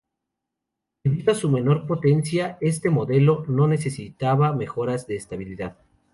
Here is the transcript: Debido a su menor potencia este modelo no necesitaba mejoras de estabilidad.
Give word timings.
Debido 1.03 1.31
a 1.31 1.35
su 1.35 1.47
menor 1.51 1.85
potencia 1.85 2.57
este 2.59 2.89
modelo 2.89 3.45
no 3.47 3.67
necesitaba 3.67 4.51
mejoras 4.51 5.05
de 5.05 5.15
estabilidad. 5.15 5.77